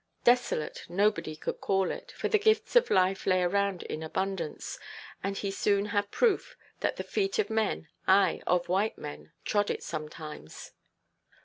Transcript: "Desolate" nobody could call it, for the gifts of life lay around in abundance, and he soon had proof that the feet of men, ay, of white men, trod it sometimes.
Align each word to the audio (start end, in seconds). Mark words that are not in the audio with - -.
"Desolate" 0.23 0.83
nobody 0.89 1.35
could 1.35 1.61
call 1.61 1.91
it, 1.91 2.11
for 2.13 2.27
the 2.27 2.39
gifts 2.39 2.75
of 2.75 2.89
life 2.89 3.27
lay 3.27 3.43
around 3.43 3.83
in 3.83 4.01
abundance, 4.01 4.79
and 5.23 5.37
he 5.37 5.51
soon 5.51 5.85
had 5.85 6.09
proof 6.09 6.57
that 6.79 6.95
the 6.95 7.03
feet 7.03 7.37
of 7.37 7.51
men, 7.51 7.87
ay, 8.07 8.41
of 8.47 8.67
white 8.67 8.97
men, 8.97 9.31
trod 9.45 9.69
it 9.69 9.83
sometimes. 9.83 10.71